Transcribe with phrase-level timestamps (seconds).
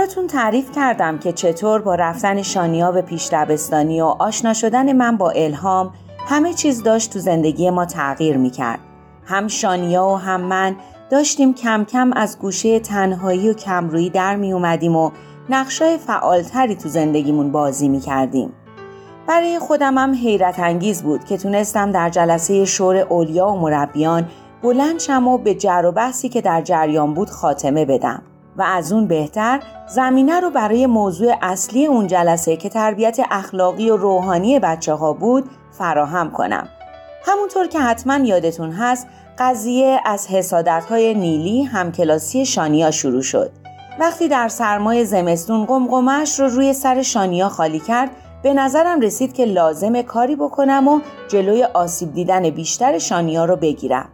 [0.00, 5.30] براتون تعریف کردم که چطور با رفتن شانیا به پیش و آشنا شدن من با
[5.30, 5.92] الهام
[6.28, 8.78] همه چیز داشت تو زندگی ما تغییر می‌کرد.
[9.24, 10.76] هم شانیا و هم من
[11.10, 15.10] داشتیم کم کم از گوشه تنهایی و کمرویی در می اومدیم و
[15.50, 18.52] نقشای فعالتری تو زندگیمون بازی می کردیم.
[19.26, 24.28] برای خودم هم حیرت انگیز بود که تونستم در جلسه شور اولیا و مربیان
[24.62, 28.22] بلند شم و به جر و بحثی که در جریان بود خاتمه بدم.
[28.60, 33.96] و از اون بهتر زمینه رو برای موضوع اصلی اون جلسه که تربیت اخلاقی و
[33.96, 36.68] روحانی بچه ها بود فراهم کنم.
[37.26, 39.06] همونطور که حتما یادتون هست
[39.38, 43.50] قضیه از حسادت های نیلی همکلاسی شانیا شروع شد.
[44.00, 48.10] وقتی در سرمای زمستون قمقمش رو روی سر شانیا خالی کرد
[48.42, 54.08] به نظرم رسید که لازم کاری بکنم و جلوی آسیب دیدن بیشتر شانیا رو بگیرم.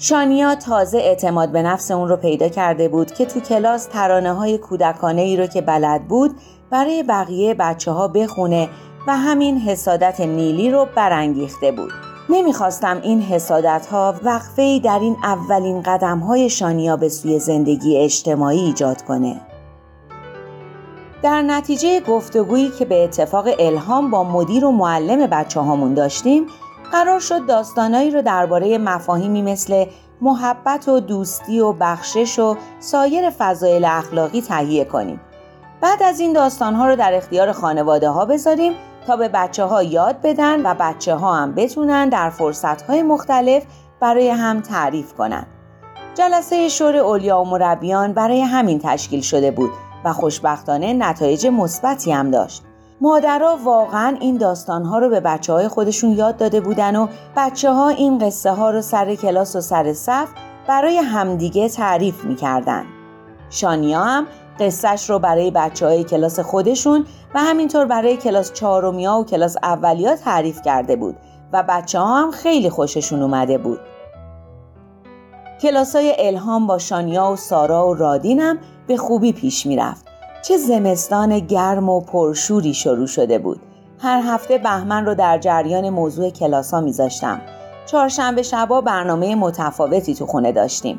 [0.00, 4.58] شانیا تازه اعتماد به نفس اون رو پیدا کرده بود که تو کلاس ترانه های
[4.58, 6.36] کودکانه ای رو که بلد بود
[6.70, 8.68] برای بقیه بچه ها بخونه
[9.06, 11.92] و همین حسادت نیلی رو برانگیخته بود.
[12.28, 18.60] نمی‌خواستم این حسادت ها وقفه در این اولین قدم های شانیا به سوی زندگی اجتماعی
[18.60, 19.40] ایجاد کنه.
[21.22, 26.46] در نتیجه گفتگویی که به اتفاق الهام با مدیر و معلم بچه هامون داشتیم
[26.92, 29.84] قرار شد داستانایی رو درباره مفاهیمی مثل
[30.20, 35.20] محبت و دوستی و بخشش و سایر فضایل اخلاقی تهیه کنیم.
[35.80, 38.72] بعد از این داستانها رو در اختیار خانواده ها بذاریم
[39.06, 43.62] تا به بچه ها یاد بدن و بچه ها هم بتونن در فرصت های مختلف
[44.00, 45.46] برای هم تعریف کنن.
[46.14, 49.70] جلسه شور اولیا و مربیان برای همین تشکیل شده بود
[50.04, 52.62] و خوشبختانه نتایج مثبتی هم داشت.
[53.00, 57.88] مادرها واقعا این داستانها رو به بچه های خودشون یاد داده بودن و بچه ها
[57.88, 60.28] این قصه ها رو سر کلاس و سر صف
[60.68, 62.84] برای همدیگه تعریف می‌کردن.
[63.50, 64.26] شانیا هم
[64.60, 70.16] قصهش رو برای بچه های کلاس خودشون و همینطور برای کلاس چهارمیا و کلاس اولیا
[70.16, 71.16] تعریف کرده بود
[71.52, 73.80] و بچه ها هم خیلی خوششون اومده بود.
[75.62, 80.07] کلاس های الهام با شانیا و سارا و رادین هم به خوبی پیش می‌رفت.
[80.48, 83.60] چه زمستان گرم و پرشوری شروع شده بود.
[83.98, 87.40] هر هفته بهمن رو در جریان موضوع کلاس ها میذاشتم.
[87.86, 90.98] چهارشنبه شبا برنامه متفاوتی تو خونه داشتیم.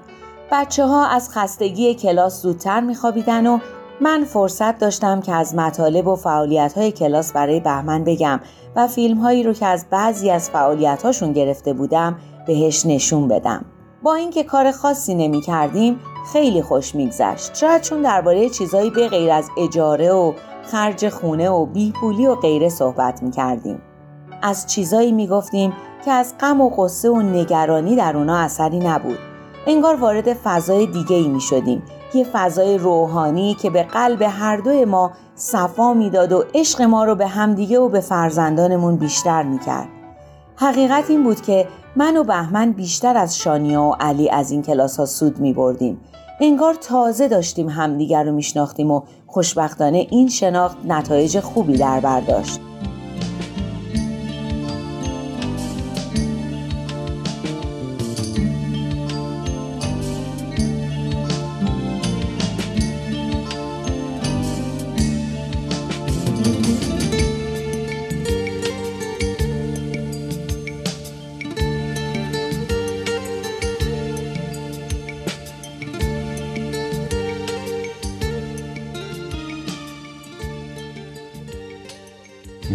[0.51, 3.59] بچه ها از خستگی کلاس زودتر میخوابیدن و
[4.01, 8.39] من فرصت داشتم که از مطالب و فعالیت های کلاس برای بهمن بگم
[8.75, 12.17] و فیلم هایی رو که از بعضی از فعالیت هاشون گرفته بودم
[12.47, 13.65] بهش نشون بدم.
[14.03, 15.99] با اینکه کار خاصی نمی کردیم
[16.33, 20.33] خیلی خوش میگذشت شاید چون درباره چیزایی به غیر از اجاره و
[20.63, 23.81] خرج خونه و بیپولی و غیره صحبت می کردیم.
[24.41, 25.73] از چیزایی می گفتیم
[26.05, 29.17] که از غم و قصه و نگرانی در اونا اثری نبود.
[29.67, 31.83] انگار وارد فضای دیگه ای می شدیم.
[32.13, 37.15] یه فضای روحانی که به قلب هر دوی ما صفا می‌داد و عشق ما رو
[37.15, 39.87] به همدیگه و به فرزندانمون بیشتر می کرد.
[40.55, 44.97] حقیقت این بود که من و بهمن بیشتر از شانیا و علی از این کلاس
[44.99, 46.01] ها سود می بردیم.
[46.41, 52.59] انگار تازه داشتیم همدیگر رو میشناختیم و خوشبختانه این شناخت نتایج خوبی در برداشت.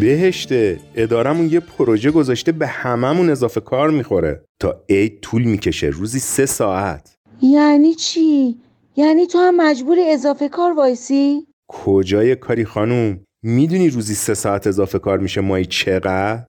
[0.00, 6.18] بهشته ادارمون یه پروژه گذاشته به هممون اضافه کار می‌خوره تا عید طول می‌کشه روزی
[6.18, 8.56] سه ساعت یعنی چی؟
[8.96, 14.98] یعنی تو هم مجبور اضافه کار وایسی؟ کجای کاری خانوم؟ می‌دونی روزی سه ساعت اضافه
[14.98, 16.44] کار میشه مایی چقدر؟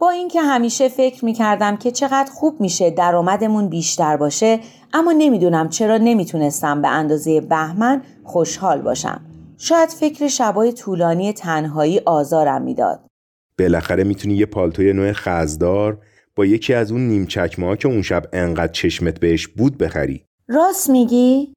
[0.00, 4.60] با اینکه همیشه فکر می‌کردم که چقدر خوب میشه درآمدمون بیشتر باشه
[4.92, 9.20] اما نمی‌دونم چرا نمی‌تونستم به اندازه بهمن خوشحال باشم
[9.64, 13.06] شاید فکر شبای طولانی تنهایی آزارم می‌داد.
[13.58, 15.98] بالاخره می‌تونی یه پالتوی نوع خزدار
[16.36, 20.24] با یکی از اون نیم چکمه ها که اون شب انقدر چشمت بهش بود بخری.
[20.48, 21.52] راست میگی؟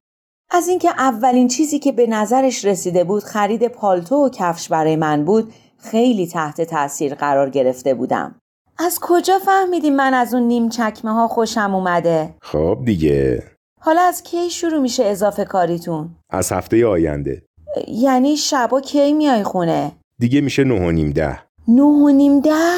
[0.51, 5.25] از اینکه اولین چیزی که به نظرش رسیده بود خرید پالتو و کفش برای من
[5.25, 8.35] بود خیلی تحت تاثیر قرار گرفته بودم.
[8.77, 13.43] از کجا فهمیدی من از اون نیم چکمه ها خوشم اومده؟ خب دیگه
[13.81, 17.41] حالا از کی شروع میشه اضافه کاریتون؟ از هفته آینده
[17.87, 22.75] یعنی شبا کی میای خونه؟ دیگه میشه نه و نیم ده نه و نیم ده؟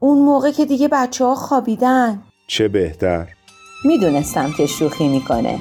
[0.00, 3.28] اون موقع که دیگه بچه ها خوابیدن چه بهتر
[3.84, 5.58] می‌دونستم که شوخی می‌کنه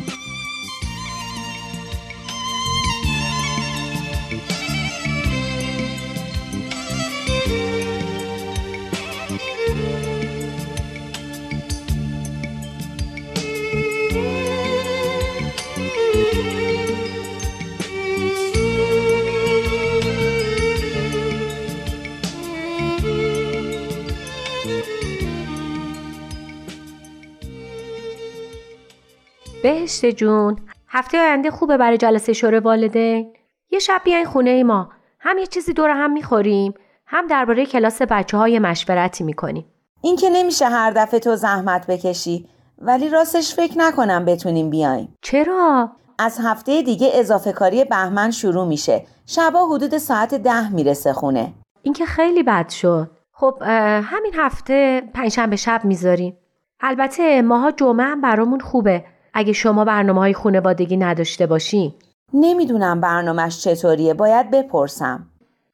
[29.66, 30.56] بهشت جون.
[30.88, 33.34] هفته آینده خوبه برای جلسه شوره والدین.
[33.72, 34.90] یه شب بیاین خونه ای ما.
[35.20, 36.74] هم یه چیزی دور هم می‌خوریم.
[37.08, 39.66] هم درباره کلاس بچه های مشورتی می‌کنیم.
[40.02, 42.48] این که نمیشه هر دفعه تو زحمت بکشی.
[42.78, 45.16] ولی راستش فکر نکنم بتونیم بیایم.
[45.22, 49.06] چرا؟ از هفته دیگه اضافه کاری بهمن شروع میشه.
[49.26, 51.54] شبا حدود ساعت ده می‌رسه خونه.
[51.82, 53.12] این که خیلی بد شد.
[53.32, 53.58] خب
[54.04, 56.38] همین هفته پنجشنبه شب می‌ذاریم.
[56.80, 59.06] البته ماها جمعه هم برامون خوبه.
[59.38, 61.94] اگه شما برنامه های خونوادگی نداشته باشین.
[62.34, 65.28] نمی‌دونم برنامهش چطوریه باید بپرسم.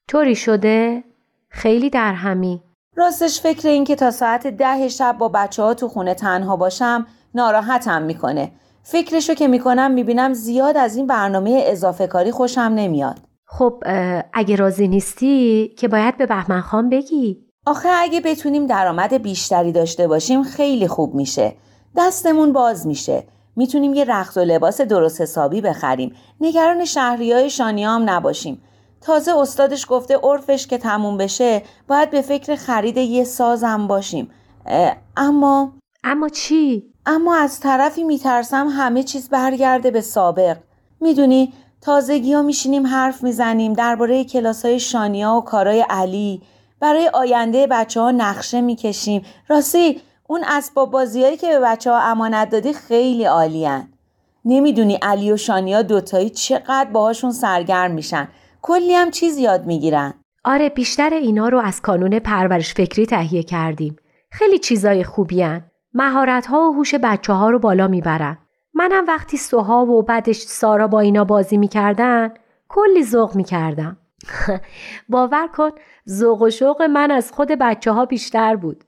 [0.08, 1.04] طوری شده؟
[1.50, 2.62] خیلی در همی
[2.96, 7.08] راستش فکر این که تا ساعت ده شب با بچه ها تو خونه تنها باشم
[7.36, 8.52] ناراحتم می‌کنه.
[8.84, 13.20] فکرشو که می‌کنم می‌بینم زیاد از این برنامه اضافه کاری خوشم نمیاد.
[13.46, 13.84] خب
[14.34, 17.46] اگه راضی نیستی که باید به بهمن خان بگی.
[17.66, 21.56] آخه اگه بتونیم درآمد بیشتری داشته باشیم خیلی خوب میشه.
[21.98, 23.24] دستمون باز میشه.
[23.56, 26.16] می‌تونیم یه رخت و لباس درست حسابی بخریم.
[26.42, 28.62] نگران شهری های شانیام نباشیم.
[29.02, 34.32] تازه استادش گفته عرفش که تموم بشه باید به فکر خرید یه سازم باشیم.
[35.18, 40.58] اما اما چی؟ اما از طرفی میترسم همه چیز برگرده به سابق.
[41.02, 46.42] می‌دونی تازگی ها میشینیم حرف می‌زنیم درباره کلاس های شانیا و کارای علی.
[46.80, 49.26] برای آینده بچه ها نقشه می‌کشیم.
[49.48, 50.02] راستی
[50.32, 53.88] اون اسباب بازیایی که به بچه ها امانت دادی خیلی عالیان
[54.46, 58.28] نمی‌دونی علی و شانیا دوتایی چقدر باهاشون سرگرم میشن.
[58.62, 60.14] کلی هم چیز یاد می‌گیرن.
[60.44, 63.96] آره بیشتر اینا رو از کانون پرورش فکری تهیه کردیم.
[64.32, 65.64] خیلی چیزای خوبیان
[65.94, 68.38] مهارت ها و هوش بچه ها رو بالا می‌برن.
[68.74, 72.34] منم وقتی سوها و بعدش سارا با اینا بازی می‌کردن
[72.70, 73.98] کلی ذوق می‌کردم.
[75.10, 75.70] باور کن
[76.10, 78.84] ذوق و شوق من از خود بچه ها بیشتر بود.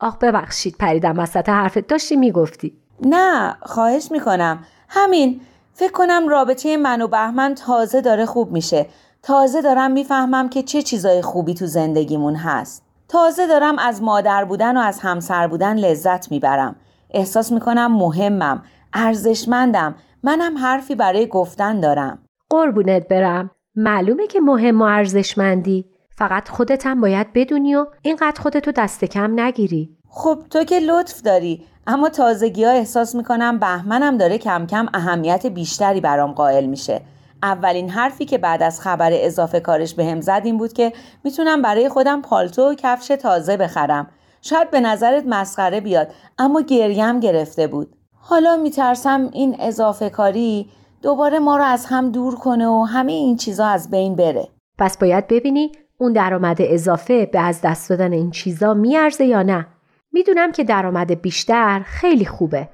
[0.00, 1.86] آخ ببخشید پریدم وسط حرفت.
[1.86, 2.76] داشتی می‌گفتی.
[3.02, 4.64] نه خواهش می‌کنم.
[4.88, 5.40] همین
[5.72, 8.86] فکر کنم رابطه من و بهمن تازه داره خوب میشه.
[9.22, 12.82] تازه دارم می‌فهمم که چه چیزای خوبی تو زندگیمون هست.
[13.08, 16.76] تازه دارم از مادر بودن و از همسر بودن لذت می‌برم.
[17.10, 18.62] احساس می‌کنم مهمم
[18.92, 19.94] ارزشمندم.
[20.22, 22.18] منم حرفی برای گفتن دارم.
[22.50, 23.50] قربونت برم.
[23.76, 25.90] معلومه که مهم و ارزشمندی.
[26.18, 29.96] فقط خودت هم باید بدونی و اینقدر خودتو دست کم نگیری.
[30.08, 35.46] خب تو که لطف داری اما تازگی ها احساس می‌کنم بهمنم داره کم کم اهمیت
[35.46, 37.00] بیشتری برام قائل میشه.
[37.42, 40.92] اولین حرفی که بعد از خبر اضافه کارش به هم زد این بود که
[41.24, 44.10] می‌تونم برای خودم پالتو و کفش تازه بخرم.
[44.42, 47.96] شاید به نظرت مسخره بیاد اما گریم گرفته بود.
[48.12, 50.70] حالا میترسم این اضافه کاری
[51.02, 54.48] دوباره ما رو از هم دور کنه و همه این چیزا از بین بره.
[54.78, 59.66] پس باید ببینی اون درآمد اضافه به از دست دادن این چیزا میارزه یا نه؟
[60.12, 62.68] می‌دونم که درآمد بیشتر خیلی خوبه.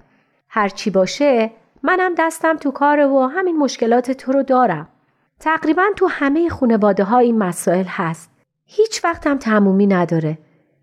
[0.48, 1.50] هر چی باشه
[1.82, 4.88] منم دستم تو کاره و همین مشکلات تو رو دارم.
[5.40, 8.30] تقریبا تو همه خانواده ها این مسائل هست.
[8.66, 10.38] هیچ وقتم تمومی نداره.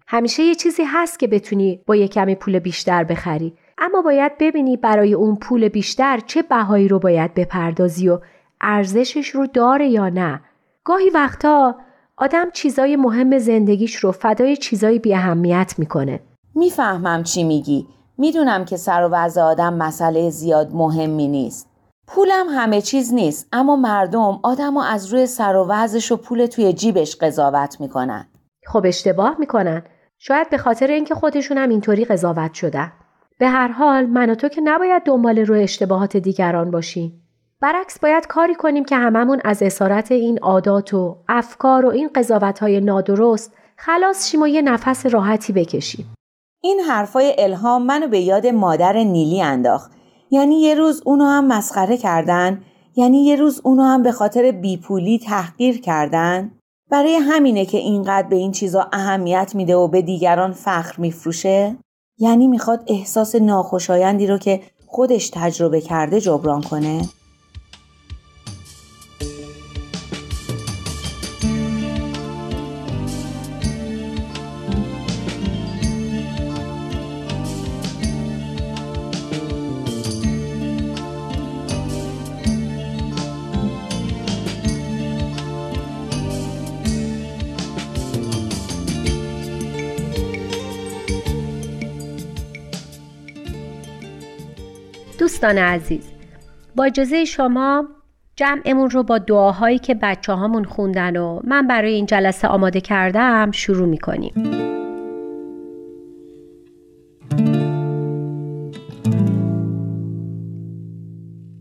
[0.08, 3.54] همیشه یه چیزی هست که بتونی با یه کمی پول بیشتر بخری.
[3.78, 8.20] اما باید ببینی برای اون پول بیشتر چه بهایی رو باید بپردازی و
[8.62, 10.42] ارزشش رو داره یا نه.
[10.84, 11.76] گاهی وقتا
[12.22, 16.20] آدم چیزای مهم زندگیش رو فدای چیزای بی اهمیت می‌کنه.
[16.56, 17.88] می‌فهمم چی میگی.
[18.18, 21.70] می‌دونم که سر و وضع آدم مسئله زیاد مهمی نیست.
[22.08, 26.46] پولم همه چیز نیست اما مردم آدم رو از روی سر و وضعش و پول
[26.46, 28.28] توی جیبش قضاوت می‌کنن.
[28.66, 29.84] خب اشتباه می‌کنن.
[30.20, 32.92] شاید به خاطر اینکه خودشون هم اینطوری قضاوت شدن.
[33.40, 37.21] به هر حال من و تو که نباید دنبال روی اشتباهات دیگران باشیم.
[37.62, 42.60] برعکس باید کاری کنیم که هممون از اسارت این عادات و افکار و این قضاوت
[42.60, 46.14] های نادرست خلاص شیم و یه نفس راحتی بکشیم.
[46.64, 49.92] این حرفای الهام منو به یاد مادر نیلی انداخت.
[50.32, 52.62] یعنی یه روز اونو هم مسخره کردن
[52.96, 56.52] یعنی یه روز اونو هم به خاطر بیپولی تحقیر کردن
[56.90, 61.76] برای همینه که اینقدر به این چیزا اهمیت میده و به دیگران فخر میفروشه
[62.18, 67.02] یعنی می‌خواد احساس ناخوشایندی رو که خودش تجربه کرده جبران کنه
[95.42, 96.04] دوستان عزیز
[96.76, 97.88] با اجازه شما
[98.36, 103.52] جمعمون رو با دعاهایی که بچه هامون خوندن و من برای این جلسه آماده کردم
[103.52, 104.34] شروع می‌کنیم.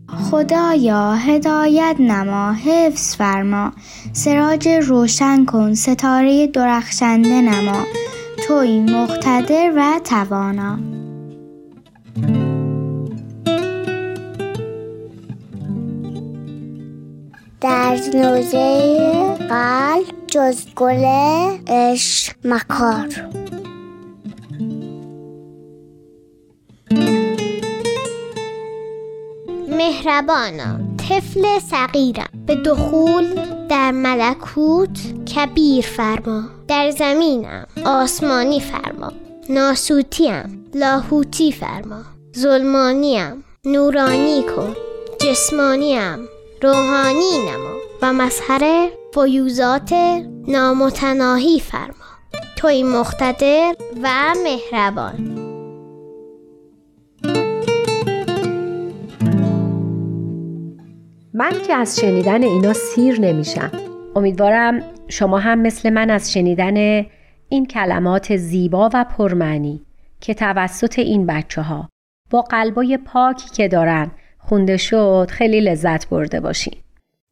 [0.07, 3.71] خدایا هدایت نما حفظ فرما
[4.13, 7.83] سراج روشن کن ستاره درخشنده نما
[8.47, 11.00] توی مقتدر و توانا.
[17.91, 21.05] در نوزه قلب جز گل
[22.43, 23.07] مکار.
[29.69, 30.79] مهربانا
[31.09, 32.29] طفل صغیرم.
[32.45, 36.43] به دخول در ملکوت کبیر فرما.
[36.67, 39.11] در زمینم آسمانی فرما.
[39.49, 42.01] ناسوتیم لاهوتی فرما.
[42.37, 44.75] ظلمانیم نورانی کن.
[45.21, 46.27] جسمانیم
[46.63, 47.70] روحانی نما
[48.01, 49.93] و مظهر فیوزات
[50.47, 51.95] نامتناهی فرما.
[52.55, 55.15] توی مختدر و مهربان.
[61.33, 63.71] من که از شنیدن اینا سیر نمیشم.
[64.15, 67.05] امیدوارم شما هم مثل من از شنیدن
[67.49, 69.81] این کلمات زیبا و پرمعنی
[70.21, 71.89] که توسط این بچه ها
[72.29, 76.75] با قلبای پاکی که دارن خونده شد خیلی لذت برده باشین.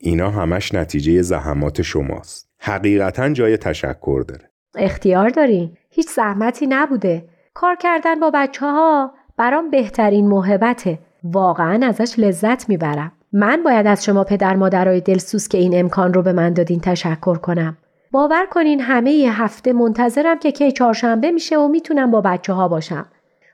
[0.01, 2.49] اینا همش نتیجه زحمات شماست.
[2.59, 4.49] حقیقتا جای تشکر داره.
[4.75, 5.77] اختیار دارین.
[5.89, 7.25] هیچ زحمتی نبوده.
[7.53, 10.99] کار کردن با بچه ها برام بهترین محبته.
[11.23, 13.11] واقعا ازش لذت می‌برم.
[13.33, 17.35] من باید از شما پدر مادرای دلسوز که این امکان رو به من دادین تشکر
[17.35, 17.77] کنم.
[18.11, 22.67] باور کنین همه یه هفته منتظرم که کی چهارشنبه میشه و می‌تونم با بچه ها
[22.67, 23.05] باشم.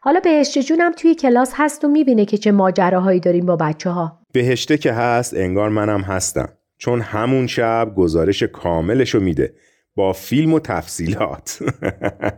[0.02, 4.18] حالا بهشت جونم توی کلاس هست و می‌بینه که چه ماجراهایی داریم با بچه ها
[4.36, 6.50] بهشته که هست انگار منم هستم.
[6.78, 9.54] چون همون شب گزارش کاملشو میده.
[9.96, 11.60] با فیلم و تفصیلات.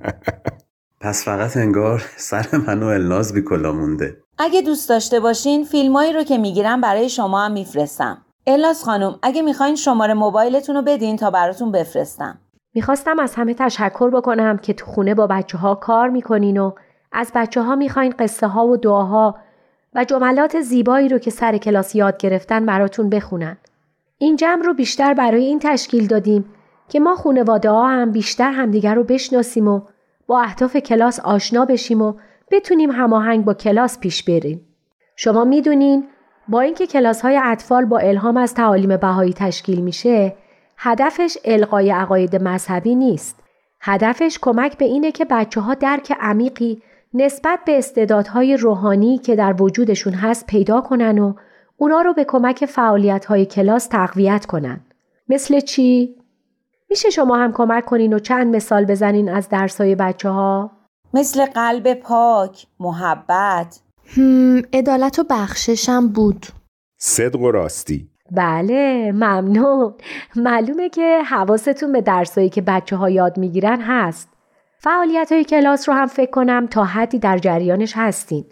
[1.01, 4.17] پس فقط انگار سر منو الناز بی کلا مونده.
[4.37, 8.25] اگه دوست داشته باشین فیلمایی رو که می‌گیرم برای شما هم میفرستم.
[8.47, 12.41] الاس خانم اگه می‌خواین شماره موبایلتون رو بدین تا براتون بفرستم.
[12.73, 16.71] می‌خواستم از همه تشکر بکنم که تو خونه با بچه ها کار می‌کنین و
[17.11, 19.35] از بچه ها می‌خواین قصه ها و دعاها
[19.97, 23.57] و جملات زیبایی رو که سر کلاس یاد گرفتن براتون بخونن.
[24.17, 26.45] این جمع رو بیشتر برای این تشکیل دادیم
[26.89, 29.81] که ما خونواده ها هم بیشتر همدیگر رو بشناسیم و
[30.27, 32.13] با اهداف کلاس آشنا بشیم و
[32.51, 34.65] بتونیم هماهنگ با کلاس پیش بریم.
[35.15, 36.07] شما می‌دونین
[36.47, 40.35] با اینکه کلاس های اطفال با الهام از تعالیم بهایی تشکیل میشه
[40.77, 43.43] هدفش القای عقاید مذهبی نیست.
[43.81, 46.81] هدفش کمک به اینه که بچه ها درک عمیقی
[47.13, 51.33] نسبت به استعدادهای روحانی که در وجودشون هست پیدا کنن و
[51.77, 54.85] اونا رو به کمک فعالیت‌های کلاس تقویت کنن.
[55.29, 56.15] مثل چی؟
[56.89, 60.71] میشه شما هم کمک کنین و چند مثال بزنین از درسای بچه ها؟
[61.13, 63.79] مثل قلب پاک، محبت
[64.73, 66.45] عدالت و بخششم بود
[66.97, 69.93] صدق و راستی بله ممنون
[70.35, 74.29] معلومه که حواستون به درسایی که بچه ها یاد می‌گیرن هست
[74.79, 78.45] فعالیت های کلاس رو هم فکر کنم تا حدی در جریانش هستین.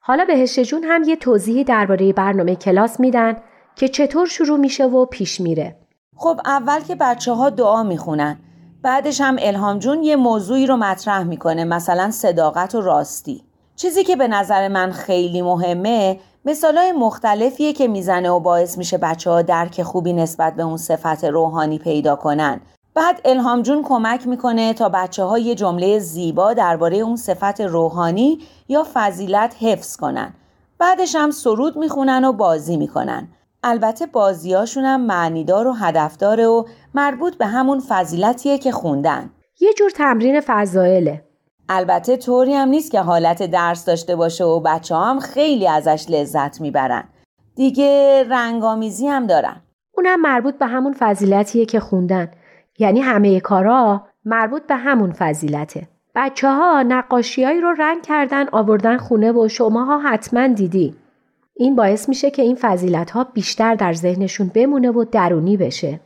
[0.00, 3.36] حالا بهشت جون هم یه توضیحی درباره برنامه کلاس میدن
[3.76, 5.76] که چطور شروع میشه و پیش میره.
[6.16, 8.38] خب اول که بچه ها دعا می‌خونن.
[8.82, 13.44] بعدش هم الهام جون یه موضوعی رو مطرح می‌کنه مثلا صداقت و راستی.
[13.76, 19.30] چیزی که به نظر من خیلی مهمه مثالای مختلفیه که می‌زنه و باعث میشه بچه
[19.30, 22.60] ها درک خوبی نسبت به اون صفت روحانی پیدا کنن
[22.94, 28.38] بعد الهام جون کمک می‌کنه تا بچه ها یه جمله زیبا درباره اون صفت روحانی
[28.68, 30.34] یا فضیلت حفظ کنن.
[30.78, 33.28] بعدش هم سرود می‌خونن و بازی می‌کنن.
[33.62, 39.30] البته بازیاشون هم معنیدار و هدفداره و مربوط به همون فضیلتیه که خوندن.
[39.60, 41.24] یه جور تمرین فضائله.
[41.68, 46.60] البته طوری هم نیست که حالت درس داشته باشه و بچه هم خیلی ازش لذت
[46.60, 47.04] می‌برن.
[47.56, 49.56] دیگه رنگامیزی هم دارن.
[49.96, 52.30] اونم مربوط به همون فضیلتیه که خوندن.
[52.80, 55.88] یعنی همه کارا مربوط به همون فضیلته.
[56.14, 60.94] بچه ها نقاشیایی رو رنگ کردن آوردن خونه و شماها حتما دیدی.
[61.56, 66.00] این باعث میشه که این فضیلت ها بیشتر در ذهنشون بمونه و درونی بشه.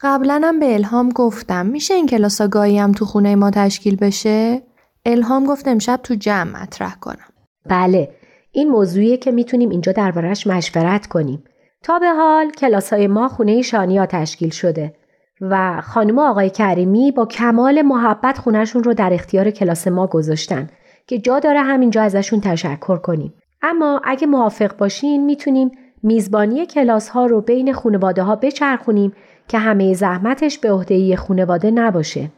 [0.00, 1.66] قبلا هم به الهام گفتم.
[1.66, 4.62] میشه این کلاس گاهی هم تو خونه ما تشکیل بشه؟
[5.06, 7.28] الهام گفت امشب تو جمع مطرح کنم.
[7.66, 8.08] بله
[8.52, 11.44] این موضوعیه که می‌تونیم اینجا دربارش مشورت کنیم.
[11.82, 14.94] تا به حال کلاس های ما خونه شانیا تشکیل شده.
[15.40, 20.68] و خانم آقای کریمی با کمال محبت خونهشون رو در اختیار کلاس ما گذاشتن
[21.06, 23.34] که جا داره همینجا ازشون تشکر کنیم.
[23.62, 25.70] اما اگه موافق باشین می‌تونیم
[26.02, 29.12] میزبانی کلاس ها رو بین خانواده ها بچرخونیم
[29.48, 32.30] که همه زحمتش به عهده خانواده نباشه.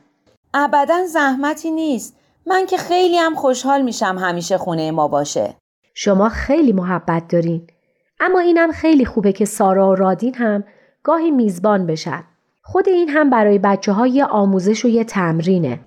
[0.55, 2.17] ابدا زحمتی نیست.
[2.47, 5.55] من که خیلی هم خوشحال میشم همیشه خونه ما باشه.
[5.95, 7.67] شما خیلی محبت دارین.
[8.21, 10.65] اما اینم خیلی خوبه که سارا و رادین هم
[11.03, 12.25] گاهی میزبان بشن.
[12.69, 15.81] خود این هم برای بچه های یه آموزش و یه تمرینه.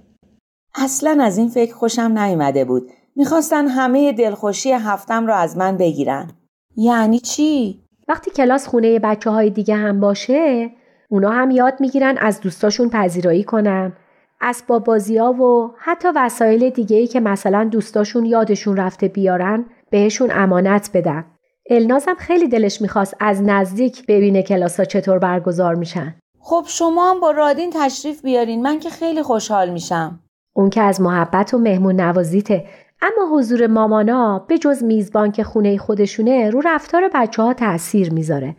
[0.75, 2.83] اصلا از این فکر خوشم نیومده بود.
[3.15, 6.31] می‌خواستن همه دلخوشی هفتم رو از من بگیرن.
[6.77, 10.69] یعنی چی؟ وقتی کلاس خونه بچه های دیگه هم باشه
[11.09, 13.93] اونا هم یاد می‌گیرن از دوستاشون پذیرایی کنن
[14.41, 20.29] اسباب بازی ها و حتی وسایل دیگه ای که مثلا دوستاشون یادشون رفته بیارن بهشون
[20.33, 21.25] امانت بدن.
[21.69, 26.15] النازم خیلی دلش می‌خواست از نزدیک ببینه کلاس ها چطور برگزار میشن.
[26.39, 28.62] خب شما هم با رادین تشریف بیارین.
[28.62, 30.19] من که خیلی خوشحال میشم.
[30.53, 32.67] اون که از محبت و مهمون نوازیته.
[33.01, 38.55] اما حضور مامانا به جز میزبان که خونه خودشونه رو رفتار بچه ها تأثیر می‌ذاره.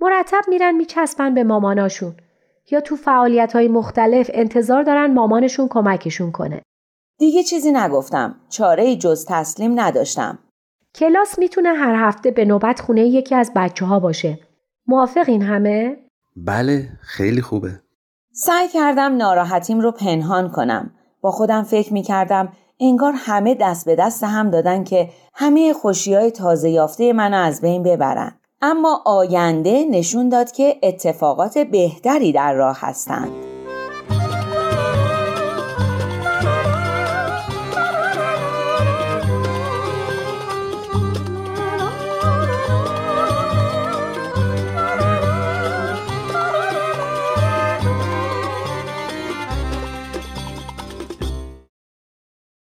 [0.00, 2.14] مرتب میرن میچسبن به ماماناشون.
[2.70, 6.62] یا تو فعالیت های مختلف انتظار دارن مامانشون کمکشون کنه.
[7.18, 8.40] دیگه چیزی نگفتم.
[8.48, 10.38] چاره جز تسلیم نداشتم.
[10.94, 14.38] کلاس می‌تونه هر هفته به نوبت خونه یکی از بچه ها باشه.
[14.86, 15.96] موافق این همه؟
[16.36, 17.80] بله خیلی خوبه.
[18.32, 20.90] سعی کردم ناراحتیم رو پنهان کنم.
[21.20, 26.30] با خودم فکر می‌کردم انگار همه دست به دست هم دادن که همه خوشی های
[26.30, 28.32] تازه یافته منو از بین ببرن.
[28.62, 33.45] اما آینده نشون داد که اتفاقات بهتری در راه هستند.